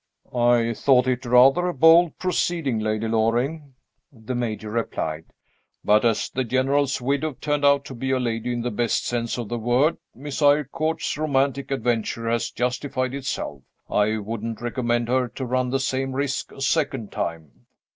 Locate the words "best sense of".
8.71-9.47